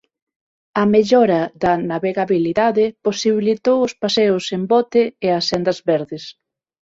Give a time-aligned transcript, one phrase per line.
[0.81, 6.23] A mellora da navegabilidade posibilitou os paseos en bote e as sendas verdes.